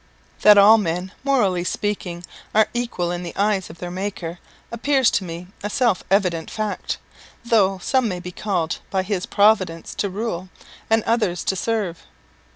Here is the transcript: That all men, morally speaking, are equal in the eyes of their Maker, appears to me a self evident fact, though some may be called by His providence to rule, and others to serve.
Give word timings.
That 0.41 0.57
all 0.57 0.79
men, 0.79 1.11
morally 1.23 1.63
speaking, 1.63 2.25
are 2.55 2.69
equal 2.73 3.11
in 3.11 3.21
the 3.21 3.35
eyes 3.35 3.69
of 3.69 3.77
their 3.77 3.91
Maker, 3.91 4.39
appears 4.71 5.11
to 5.11 5.23
me 5.23 5.49
a 5.61 5.69
self 5.69 6.03
evident 6.09 6.49
fact, 6.49 6.97
though 7.45 7.77
some 7.77 8.07
may 8.07 8.19
be 8.19 8.31
called 8.31 8.79
by 8.89 9.03
His 9.03 9.27
providence 9.27 9.93
to 9.93 10.09
rule, 10.09 10.49
and 10.89 11.03
others 11.03 11.43
to 11.43 11.55
serve. 11.55 11.99